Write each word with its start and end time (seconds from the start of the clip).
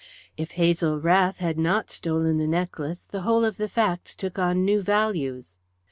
If 0.35 0.53
Hazel 0.53 0.99
Rath 0.99 1.37
had 1.37 1.59
not 1.59 1.91
stolen 1.91 2.39
the 2.39 2.47
necklace, 2.47 3.05
the 3.05 3.21
whole 3.21 3.45
of 3.45 3.57
the 3.57 3.69
facts 3.69 4.15
took 4.15 4.39
on 4.39 4.65
new 4.65 4.81
values. 4.81 5.59